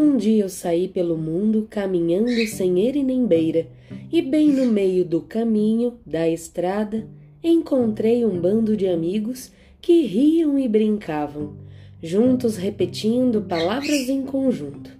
Um 0.00 0.16
dia 0.16 0.44
eu 0.44 0.48
saí 0.48 0.88
pelo 0.88 1.14
mundo 1.14 1.66
caminhando 1.68 2.46
sem 2.46 2.80
ele 2.80 3.02
nem 3.02 3.26
beira, 3.26 3.66
e 4.10 4.22
bem 4.22 4.48
no 4.48 4.64
meio 4.64 5.04
do 5.04 5.20
caminho, 5.20 5.98
da 6.06 6.26
estrada, 6.26 7.06
encontrei 7.44 8.24
um 8.24 8.40
bando 8.40 8.74
de 8.74 8.88
amigos 8.88 9.52
que 9.78 10.00
riam 10.06 10.58
e 10.58 10.66
brincavam, 10.66 11.52
juntos 12.02 12.56
repetindo 12.56 13.42
palavras 13.42 14.08
em 14.08 14.22
conjunto. 14.22 14.90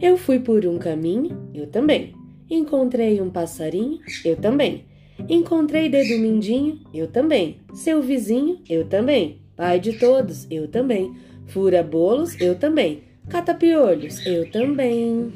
Eu 0.00 0.16
fui 0.16 0.38
por 0.38 0.64
um 0.64 0.78
caminho, 0.78 1.50
eu 1.52 1.66
também. 1.66 2.14
Encontrei 2.48 3.20
um 3.20 3.28
passarinho, 3.28 3.98
eu 4.24 4.36
também. 4.36 4.84
Encontrei 5.28 5.88
dedo 5.88 6.16
mindinho, 6.20 6.78
eu 6.94 7.08
também. 7.08 7.56
Seu 7.74 8.00
vizinho, 8.00 8.60
eu 8.68 8.84
também. 8.84 9.38
Pai 9.56 9.80
de 9.80 9.94
todos, 9.94 10.46
eu 10.48 10.68
também. 10.68 11.12
Fura 11.46 11.82
bolos, 11.82 12.40
eu 12.40 12.54
também. 12.54 13.02
Catapiolhos, 13.28 14.24
eu 14.24 14.48
também. 14.50 15.32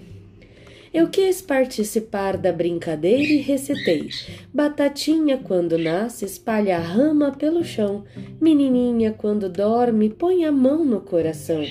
Eu 0.95 1.09
quis 1.09 1.43
participar 1.43 2.37
da 2.37 2.53
brincadeira 2.53 3.33
e 3.33 3.39
recitei. 3.39 4.09
Batatinha, 4.55 5.39
quando 5.39 5.77
nasce, 5.77 6.25
espalha 6.25 6.77
a 6.77 6.81
rama 6.81 7.33
pelo 7.33 7.65
chão. 7.65 8.05
Menininha, 8.41 9.13
quando 9.13 9.49
dorme, 9.49 10.09
põe 10.09 10.45
a 10.45 10.53
mão 10.53 10.85
no 10.85 11.01
coração. 11.01 11.65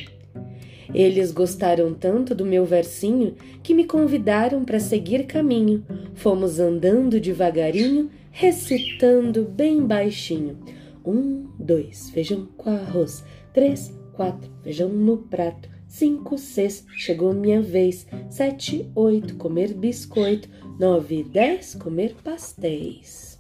Eles 0.94 1.32
gostaram 1.32 1.94
tanto 1.94 2.36
do 2.36 2.46
meu 2.46 2.66
versinho 2.66 3.36
que 3.64 3.74
me 3.74 3.86
convidaram 3.86 4.66
para 4.66 4.80
seguir 4.80 5.26
caminho. 5.26 5.86
Fomos 6.16 6.60
andando 6.60 7.20
devagarinho, 7.20 8.10
recitando 8.32 9.44
bem 9.44 9.86
baixinho. 9.86 10.58
Um, 11.06 11.48
dois, 11.58 12.10
feijão 12.10 12.48
com 12.58 12.72
arroz. 12.72 13.24
Três, 13.54 13.94
quatro, 14.14 14.50
feijão 14.64 14.90
no 14.90 15.18
prato. 15.18 15.79
Cinco, 15.90 16.38
seis, 16.38 16.86
chegou 16.96 17.34
minha 17.34 17.64
vez. 17.64 18.06
Sete, 18.30 18.88
oito, 18.94 19.36
comer 19.38 19.74
biscoito. 19.74 20.48
Nove, 20.80 21.24
dez, 21.24 21.74
comer 21.74 22.16
pastéis. 22.24 23.40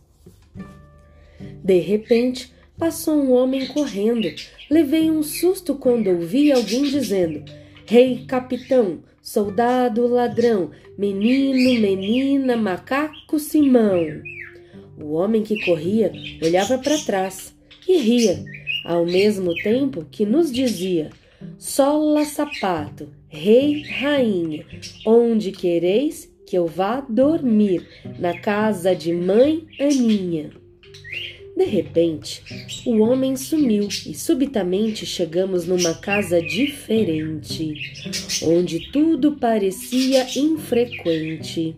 De 1.63 1.79
repente, 1.79 2.51
passou 2.75 3.13
um 3.13 3.31
homem 3.33 3.67
correndo. 3.67 4.27
Levei 4.69 5.11
um 5.11 5.21
susto 5.21 5.75
quando 5.75 6.07
ouvi 6.09 6.51
alguém 6.51 6.83
dizendo: 6.85 7.45
Rei, 7.85 8.25
capitão, 8.27 9.03
soldado, 9.21 10.07
ladrão, 10.07 10.71
menino, 10.97 11.79
menina, 11.79 12.57
macaco, 12.57 13.37
Simão. 13.37 14.23
O 14.97 15.13
homem 15.13 15.43
que 15.43 15.63
corria 15.63 16.11
olhava 16.43 16.79
para 16.79 16.97
trás 16.97 17.55
e 17.87 17.95
ria, 17.97 18.43
ao 18.83 19.05
mesmo 19.05 19.53
tempo 19.61 20.03
que 20.09 20.25
nos 20.25 20.51
dizia: 20.51 21.11
Sola 21.57 22.25
sapato, 22.25 23.09
rei, 23.27 23.83
rainha, 23.83 24.65
onde 25.05 25.51
quereis 25.51 26.29
que 26.45 26.57
eu 26.57 26.65
vá 26.65 27.01
dormir? 27.01 27.87
Na 28.17 28.37
casa 28.39 28.95
de 28.95 29.13
mãe 29.13 29.67
Aninha. 29.79 30.51
De 31.55 31.65
repente, 31.65 32.41
o 32.85 32.99
homem 32.99 33.35
sumiu 33.35 33.87
e 33.87 34.13
subitamente 34.13 35.05
chegamos 35.05 35.65
numa 35.65 35.93
casa 35.93 36.41
diferente, 36.41 37.73
onde 38.43 38.91
tudo 38.91 39.33
parecia 39.33 40.25
infrequente. 40.39 41.75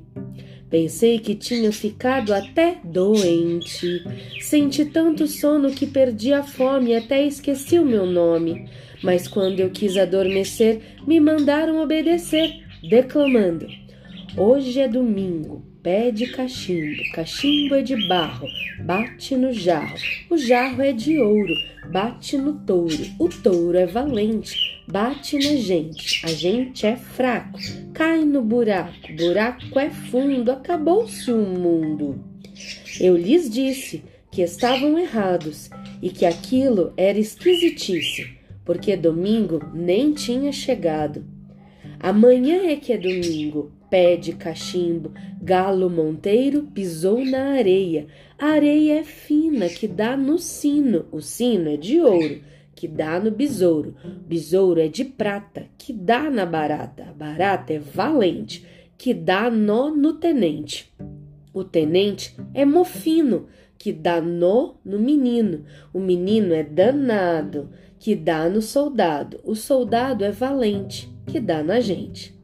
Pensei 0.71 1.19
que 1.19 1.35
tinha 1.35 1.69
ficado 1.69 2.33
até 2.33 2.77
doente. 2.81 4.01
Senti 4.39 4.85
tanto 4.85 5.27
sono 5.27 5.71
que 5.71 5.85
perdi 5.85 6.31
a 6.31 6.43
fome 6.43 6.91
e 6.91 6.95
até 6.95 7.25
esqueci 7.25 7.77
o 7.77 7.85
meu 7.85 8.05
nome. 8.05 8.69
Mas 9.03 9.27
quando 9.27 9.59
eu 9.59 9.69
quis 9.69 9.97
adormecer, 9.97 10.95
me 11.05 11.19
mandaram 11.19 11.83
obedecer, 11.83 12.63
declamando: 12.89 13.67
Hoje 14.37 14.79
é 14.79 14.87
domingo, 14.87 15.61
pede 15.83 16.27
cachimbo, 16.27 17.01
cachimbo 17.13 17.75
é 17.75 17.81
de 17.81 18.07
barro, 18.07 18.47
bate 18.85 19.35
no 19.35 19.51
jarro, 19.51 19.97
o 20.29 20.37
jarro 20.37 20.81
é 20.81 20.91
de 20.91 21.17
ouro, 21.19 21.53
bate 21.91 22.37
no 22.37 22.53
touro, 22.53 23.03
o 23.17 23.27
touro 23.27 23.77
é 23.77 23.87
valente, 23.87 24.83
bate 24.87 25.37
na 25.37 25.55
gente, 25.55 26.23
a 26.23 26.29
gente 26.29 26.85
é 26.85 26.95
fraco, 26.95 27.59
cai 27.93 28.23
no 28.23 28.43
buraco, 28.43 29.11
buraco 29.17 29.79
é 29.79 29.89
fundo, 29.89 30.51
acabou-se 30.51 31.31
o 31.31 31.37
mundo. 31.37 32.23
Eu 32.99 33.17
lhes 33.17 33.49
disse 33.49 34.03
que 34.29 34.43
estavam 34.43 34.99
errados 34.99 35.69
e 36.01 36.09
que 36.09 36.25
aquilo 36.25 36.93
era 36.95 37.17
esquisitice, 37.17 38.37
porque 38.63 38.95
domingo 38.95 39.59
nem 39.73 40.13
tinha 40.13 40.51
chegado. 40.51 41.25
Amanhã 41.99 42.67
é 42.67 42.75
que 42.75 42.93
é 42.93 42.97
domingo, 42.97 43.71
pé 43.91 44.15
de 44.15 44.31
cachimbo, 44.31 45.11
galo 45.41 45.89
monteiro 45.89 46.63
pisou 46.73 47.25
na 47.25 47.49
areia. 47.49 48.07
A 48.39 48.51
areia 48.51 49.01
é 49.01 49.03
fina, 49.03 49.67
que 49.67 49.85
dá 49.85 50.15
no 50.15 50.39
sino, 50.39 51.05
o 51.11 51.19
sino 51.19 51.69
é 51.69 51.75
de 51.75 51.99
ouro, 51.99 52.41
que 52.73 52.87
dá 52.87 53.19
no 53.19 53.29
besouro. 53.29 53.93
Besouro 54.25 54.79
é 54.79 54.87
de 54.87 55.03
prata, 55.03 55.65
que 55.77 55.91
dá 55.91 56.29
na 56.29 56.45
barata. 56.45 57.03
A 57.09 57.11
barata 57.11 57.73
é 57.73 57.79
valente, 57.79 58.65
que 58.97 59.13
dá 59.13 59.51
nó 59.51 59.91
no 59.91 60.13
tenente. 60.13 60.91
O 61.53 61.65
tenente 61.65 62.33
é 62.53 62.63
mofino, 62.63 63.47
que 63.77 63.91
dá 63.91 64.21
nó 64.21 64.75
no 64.85 64.99
menino. 64.99 65.65
O 65.93 65.99
menino 65.99 66.53
é 66.53 66.63
danado, 66.63 67.69
que 67.99 68.15
dá 68.15 68.47
no 68.47 68.61
soldado. 68.61 69.41
O 69.43 69.53
soldado 69.53 70.23
é 70.23 70.31
valente, 70.31 71.09
que 71.27 71.41
dá 71.41 71.61
na 71.61 71.81
gente. 71.81 72.40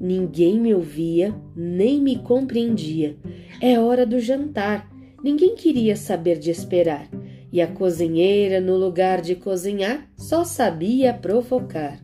Ninguém 0.00 0.60
me 0.60 0.72
ouvia, 0.74 1.34
nem 1.56 2.00
me 2.00 2.16
compreendia. 2.16 3.16
É 3.60 3.78
hora 3.80 4.06
do 4.06 4.20
jantar. 4.20 4.88
Ninguém 5.22 5.56
queria 5.56 5.96
saber 5.96 6.38
de 6.38 6.50
esperar. 6.50 7.08
E 7.50 7.60
a 7.60 7.66
cozinheira, 7.66 8.60
no 8.60 8.76
lugar 8.76 9.20
de 9.20 9.34
cozinhar, 9.34 10.08
só 10.16 10.44
sabia 10.44 11.12
provocar. 11.12 11.98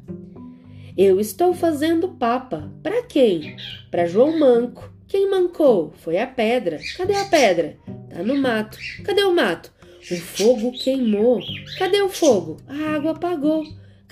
Eu 0.96 1.20
estou 1.20 1.52
fazendo 1.54 2.08
papa. 2.08 2.72
Para 2.82 3.02
quem? 3.02 3.56
Para 3.90 4.06
João 4.06 4.38
Manco. 4.38 4.92
Quem 5.06 5.30
mancou? 5.30 5.92
Foi 5.98 6.18
a 6.18 6.26
pedra. 6.26 6.80
Cadê 6.96 7.14
a 7.14 7.24
pedra? 7.26 7.76
Tá 8.08 8.22
no 8.22 8.36
mato. 8.36 8.78
Cadê 9.04 9.22
o 9.22 9.34
mato? 9.34 9.72
O 10.10 10.16
fogo 10.16 10.72
queimou. 10.72 11.40
Cadê 11.78 12.02
o 12.02 12.08
fogo? 12.08 12.56
A 12.66 12.96
água 12.96 13.12
apagou. 13.12 13.64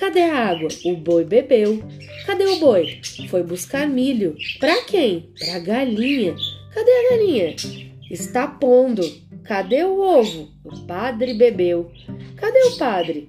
Cadê 0.02 0.22
a 0.22 0.48
água? 0.48 0.66
O 0.84 0.96
boi 0.96 1.24
bebeu. 1.24 1.80
Cadê 2.26 2.44
o 2.44 2.58
boi? 2.58 3.00
Foi 3.30 3.44
buscar 3.44 3.86
milho. 3.86 4.36
Pra 4.58 4.82
quem? 4.82 5.32
Pra 5.38 5.60
galinha. 5.60 6.34
Cadê 6.74 6.90
a 6.90 7.10
galinha? 7.10 7.54
Está 8.10 8.48
pondo. 8.48 9.00
Cadê 9.44 9.84
o 9.84 10.00
ovo? 10.00 10.50
O 10.64 10.76
padre 10.88 11.34
bebeu. 11.34 11.88
Cadê 12.34 12.58
o 12.64 12.76
padre? 12.78 13.28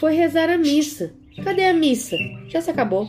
Foi 0.00 0.14
rezar 0.14 0.48
a 0.48 0.56
missa. 0.56 1.12
Cadê 1.44 1.66
a 1.66 1.74
missa? 1.74 2.16
Já 2.48 2.62
se 2.62 2.70
acabou. 2.70 3.06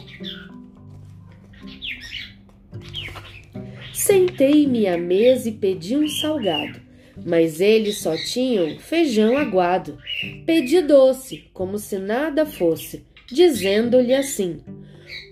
Sentei-me 3.93 4.87
à 4.87 4.97
mesa 4.97 5.47
e 5.47 5.53
pedi 5.53 5.95
um 5.95 6.05
salgado 6.05 6.84
mas 7.23 7.61
eles 7.61 7.99
só 7.99 8.15
tinham 8.15 8.79
feijão 8.79 9.37
aguado. 9.37 9.97
Pedi 10.45 10.81
doce, 10.81 11.45
como 11.53 11.77
se 11.77 11.97
nada 11.97 12.45
fosse, 12.45 13.05
dizendo-lhe 13.27 14.13
assim. 14.13 14.61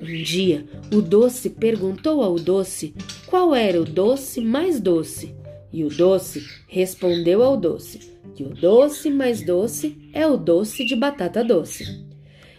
Um 0.01 0.23
dia, 0.23 0.65
o 0.93 1.01
doce 1.01 1.49
perguntou 1.49 2.21
ao 2.21 2.35
doce 2.35 2.93
qual 3.25 3.55
era 3.55 3.81
o 3.81 3.85
doce 3.85 4.41
mais 4.41 4.79
doce. 4.79 5.33
E 5.71 5.83
o 5.83 5.89
doce 5.89 6.45
respondeu 6.67 7.41
ao 7.41 7.57
doce 7.57 8.13
que 8.35 8.43
o 8.43 8.49
doce 8.49 9.09
mais 9.09 9.45
doce 9.45 9.97
é 10.13 10.25
o 10.25 10.37
doce 10.37 10.85
de 10.85 10.95
batata 10.95 11.43
doce. 11.43 12.02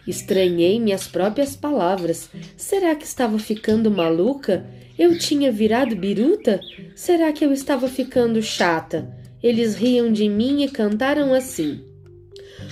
Estranhei 0.07 0.79
minhas 0.79 1.07
próprias 1.07 1.55
palavras. 1.55 2.29
Será 2.55 2.95
que 2.95 3.05
estava 3.05 3.39
ficando 3.39 3.89
maluca? 3.89 4.65
Eu 4.97 5.17
tinha 5.17 5.51
virado 5.51 5.95
biruta? 5.95 6.59
Será 6.95 7.33
que 7.33 7.43
eu 7.43 7.51
estava 7.51 7.87
ficando 7.87 8.41
chata? 8.41 9.13
Eles 9.41 9.75
riam 9.75 10.11
de 10.11 10.29
mim 10.29 10.63
e 10.63 10.69
cantaram 10.69 11.33
assim: 11.33 11.83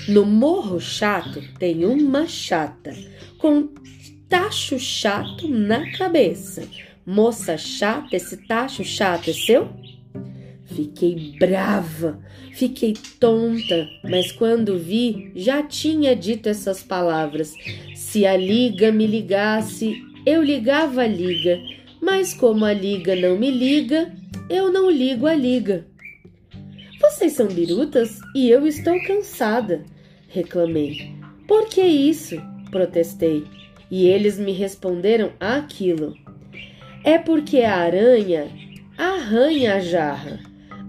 No 0.08 0.26
morro 0.26 0.80
chato 0.80 1.42
tem 1.60 1.86
uma 1.86 2.28
chata, 2.28 2.94
com 3.38 3.70
tacho 4.30 4.80
chato 4.80 5.48
na 5.48 5.92
cabeça. 5.92 6.68
Moça 7.06 7.58
chata, 7.58 8.16
esse 8.16 8.38
tacho 8.48 8.84
chato 8.84 9.30
é 9.30 9.34
seu? 9.34 9.70
Fiquei 10.76 11.36
brava, 11.40 12.20
fiquei 12.52 12.94
tonta, 13.20 13.88
mas 14.04 14.32
quando 14.32 14.78
vi, 14.78 15.32
já 15.36 15.62
tinha 15.62 16.16
dito 16.16 16.50
essas 16.50 16.82
palavras. 16.82 17.54
Se 17.96 18.26
a 18.26 18.36
liga 18.36 18.92
me 18.92 19.06
ligasse, 19.06 20.04
eu 20.26 20.42
ligava 20.42 21.02
a 21.02 21.08
liga, 21.08 21.60
mas 22.02 22.34
como 22.34 22.66
a 22.66 22.74
liga 22.74 23.16
não 23.16 23.38
me 23.38 23.52
liga, 23.52 24.12
eu 24.50 24.72
não 24.72 24.90
ligo 24.90 25.28
a 25.28 25.36
liga. 25.36 25.86
Vocês 27.00 27.34
são 27.34 27.48
birutas 27.48 28.20
e 28.36 28.50
eu 28.50 28.66
estou 28.66 29.00
cansada, 29.06 29.84
reclamei. 30.28 31.14
Por 31.48 31.68
que 31.68 31.82
isso? 31.82 32.42
protestei. 32.72 33.44
E 33.92 34.08
eles 34.08 34.40
me 34.40 34.52
responderam 34.52 35.32
aquilo. 35.40 36.16
É 37.04 37.20
porque 37.20 37.60
a 37.60 37.76
aranha 37.76 38.48
arranha 38.98 39.76
a 39.76 39.80
jarra, 39.80 40.40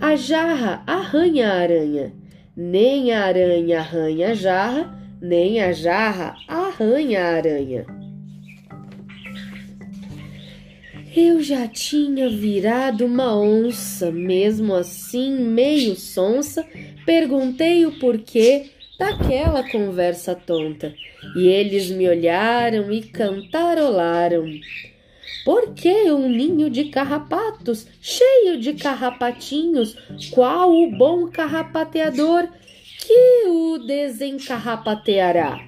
a 0.04 0.16
jarra 0.16 0.82
arranha 0.86 1.50
a 1.50 1.60
aranha. 1.60 2.12
Nem 2.54 3.10
a 3.10 3.24
aranha 3.24 3.78
arranha 3.78 4.32
a 4.32 4.34
jarra, 4.34 4.98
nem 5.18 5.62
a 5.62 5.72
jarra 5.72 6.36
arranha 6.46 7.24
a 7.24 7.36
aranha. 7.36 7.86
Eu 11.16 11.42
já 11.42 11.66
tinha 11.66 12.28
virado 12.28 13.06
uma 13.06 13.34
onça, 13.34 14.12
mesmo 14.12 14.74
assim, 14.74 15.38
meio 15.38 15.96
sonsa, 15.96 16.66
perguntei 17.06 17.86
o 17.86 17.98
porquê 17.98 18.66
daquela 18.98 19.66
conversa 19.70 20.34
tonta, 20.34 20.94
e 21.34 21.46
eles 21.46 21.90
me 21.90 22.06
olharam 22.06 22.92
e 22.92 23.00
cantarolaram. 23.00 24.44
Por 25.44 25.75
que 25.75 26.11
um 26.11 26.26
ninho 26.29 26.70
de 26.70 26.85
carrapatos, 26.85 27.87
cheio 28.00 28.58
de 28.58 28.73
carrapatinhos, 28.73 29.94
qual 30.31 30.73
o 30.73 30.91
bom 30.96 31.29
carrapateador 31.29 32.49
que 33.00 33.44
o 33.49 33.76
desencarrapateará? 33.79 35.61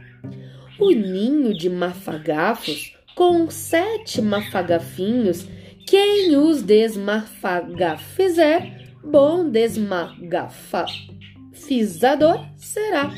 O 0.78 0.90
ninho 0.90 1.52
de 1.56 1.68
mafagafos 1.68 2.94
com 3.14 3.50
sete 3.50 4.20
mafagafinhos, 4.20 5.46
quem 5.86 6.36
os 6.36 6.62
desmafagafizer, 6.62 8.94
bom 9.02 9.48
desmagafizador 9.48 12.44
será. 12.56 13.10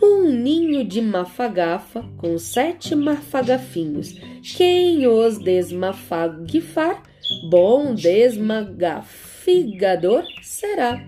Um 0.00 0.30
ninho 0.30 0.63
de 0.84 1.00
mafagafa 1.00 2.04
com 2.16 2.38
sete 2.38 2.94
mafagafinhos, 2.94 4.12
quem 4.56 5.04
os 5.06 5.38
desmafagifar, 5.38 7.02
bom 7.48 7.94
desmagafigador 7.94 10.24
será. 10.42 11.02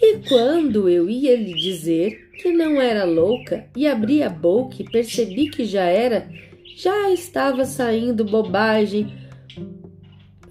E 0.00 0.18
quando 0.28 0.88
eu 0.88 1.10
ia 1.10 1.36
lhe 1.36 1.54
dizer 1.54 2.30
que 2.40 2.52
não 2.52 2.80
era 2.80 3.04
louca 3.04 3.66
e 3.76 3.84
abri 3.86 4.22
a 4.22 4.30
boca 4.30 4.76
e 4.78 4.84
percebi 4.84 5.50
que 5.50 5.64
já 5.64 5.84
era, 5.84 6.28
já 6.76 7.10
estava 7.10 7.64
saindo 7.64 8.24
bobagem 8.24 9.12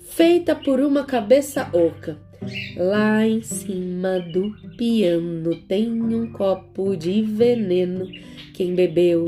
feita 0.02 0.54
por 0.56 0.82
uma 0.82 1.06
cabeça 1.06 1.70
oca. 1.72 2.27
Lá 2.76 3.26
em 3.28 3.42
cima 3.42 4.20
do 4.20 4.52
piano 4.78 5.56
tem 5.68 6.02
um 6.02 6.32
copo 6.32 6.96
de 6.96 7.22
veneno. 7.22 8.08
Quem 8.54 8.76
bebeu 8.76 9.26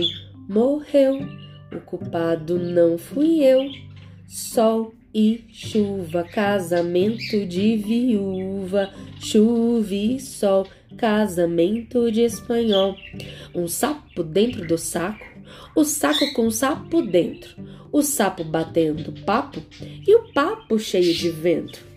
morreu. 0.48 1.20
O 1.72 1.80
culpado 1.82 2.58
não 2.58 2.98
fui 2.98 3.44
eu. 3.44 3.70
Sol 4.28 4.94
e 5.14 5.44
chuva, 5.52 6.24
casamento 6.24 7.46
de 7.46 7.78
viúva, 7.78 8.92
chuva 9.20 9.94
e 9.94 10.20
sol, 10.20 10.68
casamento 10.98 12.12
de 12.12 12.22
espanhol. 12.22 12.96
Um 13.54 13.68
sapo 13.68 14.24
dentro 14.24 14.68
do 14.68 14.78
saco, 14.78 15.26
o 15.76 15.84
saco 15.84 16.32
com 16.34 16.48
o 16.48 16.52
sapo 16.52 17.02
dentro, 17.02 17.56
o 17.92 18.02
sapo 18.02 18.44
batendo 18.44 19.12
papo 19.24 19.62
e 20.08 20.16
o 20.16 20.32
papo 20.32 20.78
cheio 20.78 21.14
de 21.14 21.30
vento. 21.30 21.89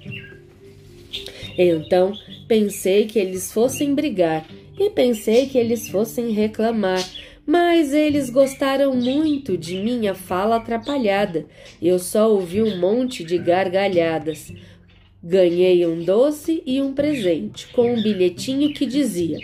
Então 1.56 2.12
pensei 2.48 3.06
que 3.06 3.18
eles 3.18 3.52
fossem 3.52 3.94
brigar 3.94 4.46
e 4.78 4.90
pensei 4.90 5.46
que 5.46 5.58
eles 5.58 5.88
fossem 5.88 6.30
reclamar 6.30 7.02
mas 7.46 7.92
eles 7.92 8.30
gostaram 8.30 8.94
muito 8.94 9.56
de 9.58 9.76
minha 9.76 10.14
fala 10.14 10.56
atrapalhada. 10.56 11.46
Eu 11.80 11.98
só 11.98 12.30
ouvi 12.30 12.62
um 12.62 12.78
monte 12.78 13.24
de 13.24 13.36
gargalhadas. 13.36 14.52
Ganhei 15.22 15.86
um 15.86 16.04
doce 16.04 16.62
e 16.66 16.80
um 16.80 16.92
presente, 16.92 17.68
com 17.68 17.94
um 17.94 18.02
bilhetinho 18.02 18.72
que 18.72 18.86
dizia: 18.86 19.38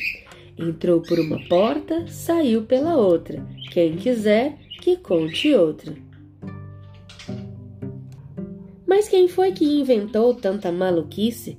Entrou 0.56 1.00
por 1.00 1.19
uma 1.19 1.40
porta, 1.49 2.06
saiu 2.08 2.62
pela 2.62 2.96
outra. 2.96 3.44
Quem 3.72 3.96
quiser, 3.96 4.56
que 4.81 4.96
conte 4.96 5.55
outra. 5.55 5.94
Mas 8.87 9.08
quem 9.08 9.28
foi 9.28 9.52
que 9.52 9.64
inventou 9.64 10.34
tanta 10.34 10.72
maluquice? 10.72 11.58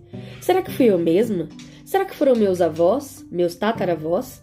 Será 0.50 0.64
que 0.64 0.72
fui 0.72 0.88
eu 0.88 0.98
mesma? 0.98 1.48
Será 1.86 2.04
que 2.06 2.16
foram 2.16 2.36
meus 2.36 2.60
avós, 2.60 3.24
meus 3.32 3.54
tataravós? 3.54 4.42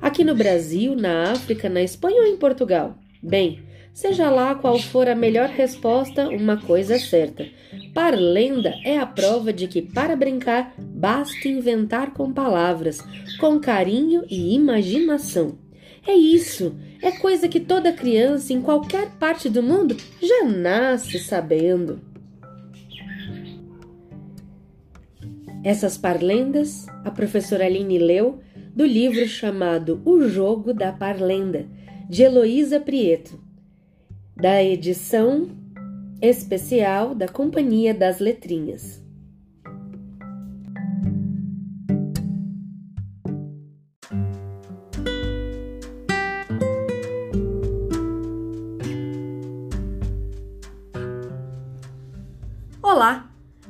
Aqui 0.00 0.22
no 0.22 0.32
Brasil, 0.32 0.94
na 0.94 1.32
África, 1.32 1.68
na 1.68 1.82
Espanha 1.82 2.22
ou 2.22 2.28
em 2.28 2.36
Portugal? 2.36 2.96
Bem, 3.20 3.64
seja 3.92 4.30
lá 4.30 4.54
qual 4.54 4.78
for 4.78 5.08
a 5.08 5.16
melhor 5.16 5.48
resposta, 5.48 6.28
uma 6.28 6.58
coisa 6.58 6.94
é 6.94 6.98
certa. 7.00 7.44
Parlenda 7.92 8.72
é 8.84 8.98
a 8.98 9.04
prova 9.04 9.52
de 9.52 9.66
que 9.66 9.82
para 9.82 10.14
brincar 10.14 10.74
basta 10.78 11.48
inventar 11.48 12.12
com 12.12 12.32
palavras, 12.32 13.02
com 13.40 13.58
carinho 13.58 14.24
e 14.30 14.54
imaginação. 14.54 15.58
É 16.06 16.14
isso, 16.14 16.76
é 17.02 17.10
coisa 17.10 17.48
que 17.48 17.58
toda 17.58 17.92
criança 17.92 18.52
em 18.52 18.62
qualquer 18.62 19.10
parte 19.18 19.48
do 19.48 19.60
mundo 19.60 19.96
já 20.22 20.44
nasce 20.44 21.18
sabendo. 21.18 22.00
Essas 25.68 25.98
parlendas 25.98 26.86
a 27.04 27.10
professora 27.10 27.66
Aline 27.66 27.98
leu 27.98 28.40
do 28.74 28.86
livro 28.86 29.28
chamado 29.28 30.00
O 30.02 30.26
Jogo 30.26 30.72
da 30.72 30.94
Parlenda, 30.94 31.66
de 32.08 32.22
Heloísa 32.22 32.80
Prieto, 32.80 33.38
da 34.34 34.64
edição 34.64 35.50
especial 36.22 37.14
da 37.14 37.28
Companhia 37.28 37.92
das 37.92 38.18
Letrinhas. 38.18 39.04
Olá! 52.82 53.37